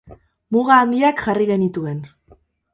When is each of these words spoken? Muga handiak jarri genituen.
Muga 0.55 0.77
handiak 0.85 1.23
jarri 1.27 1.49
genituen. 1.53 2.03